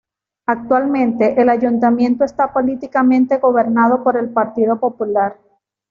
[0.47, 5.37] Actualmente, el ayuntamiento está políticamente gobernado por el Partido popular.